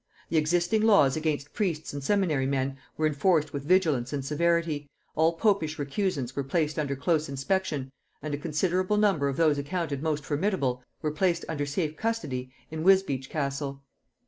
[0.29, 5.33] The existing laws against priests and seminary men were enforced with vigilance and severity, all
[5.33, 10.25] popish recusants were placed under close inspection, and a considerable number of those accounted most
[10.25, 13.83] formidable were placed under safe custody in Wisbeach castle.